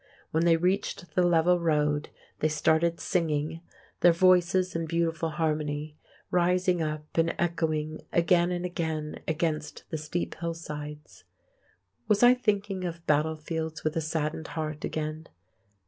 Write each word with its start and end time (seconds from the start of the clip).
When 0.31 0.45
they 0.45 0.57
reached 0.57 1.13
the 1.13 1.21
level 1.21 1.59
road 1.59 2.09
they 2.39 2.47
started 2.47 2.99
singing, 2.99 3.61
their 3.99 4.11
voices 4.11 4.75
in 4.75 4.87
beautiful 4.87 5.29
harmony, 5.29 5.95
rising 6.31 6.81
up 6.81 7.05
and 7.19 7.35
echoing 7.37 8.01
again 8.11 8.49
and 8.51 8.65
again 8.65 9.19
against 9.27 9.83
the 9.91 9.99
steep 9.99 10.33
hillsides. 10.39 11.25
Was 12.07 12.23
I 12.23 12.33
thinking 12.33 12.83
of 12.83 13.05
battlefields 13.05 13.83
with 13.83 13.95
a 13.95 14.01
saddened 14.01 14.47
heart 14.57 14.83
again? 14.83 15.27